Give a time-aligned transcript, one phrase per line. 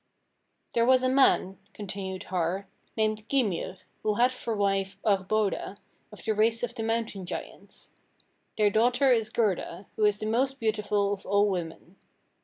[0.73, 0.73] 38.
[0.73, 2.65] "There was a man," continued Har,
[2.97, 5.77] "named Gymir, who had for wife Aurboda,
[6.11, 7.91] of the race of the Mountain giants.
[8.57, 11.97] Their daughter is Gerda, who is the most beautiful of all women.